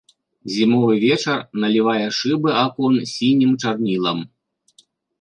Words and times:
Зімовы 0.53 0.95
вечар 1.03 1.39
налівае 1.65 2.07
шыбы 2.21 2.51
акон 2.65 2.93
сінім 3.13 3.51
чарнілам. 3.63 4.29